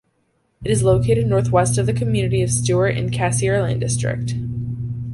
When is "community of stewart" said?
1.93-2.97